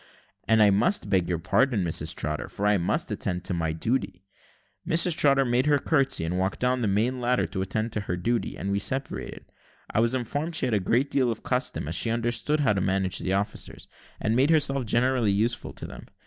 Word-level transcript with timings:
"And 0.47 0.63
I 0.63 0.71
must 0.71 1.11
beg 1.11 1.29
your 1.29 1.37
pardon, 1.37 1.83
Mrs 1.83 2.15
Trotter, 2.15 2.49
for 2.49 2.65
I 2.65 2.79
must 2.79 3.11
attend 3.11 3.43
to 3.43 3.53
my 3.53 3.71
duty." 3.71 4.23
Mrs 4.87 5.15
Trotter 5.15 5.45
made 5.45 5.67
her 5.67 5.77
curtsy 5.77 6.23
and 6.23 6.39
walked 6.39 6.59
down 6.59 6.81
the 6.81 6.87
main 6.87 7.21
ladder 7.21 7.45
to 7.45 7.61
attend 7.61 7.91
to 7.91 7.99
her 7.99 8.17
duty, 8.17 8.57
and 8.57 8.71
we 8.71 8.79
separated. 8.79 9.45
I 9.91 9.99
was 9.99 10.15
informed 10.15 10.55
she 10.55 10.65
had 10.65 10.73
a 10.73 10.79
great 10.79 11.11
deal 11.11 11.29
of 11.29 11.43
custom, 11.43 11.87
as 11.87 11.93
she 11.93 12.09
understood 12.09 12.61
how 12.61 12.73
to 12.73 12.81
manage 12.81 13.19
the 13.19 13.33
officers, 13.33 13.87
and 14.19 14.35
made 14.35 14.49
herself 14.49 14.87
generally 14.87 15.31
useful 15.31 15.71
to 15.73 15.85
them. 15.85 16.07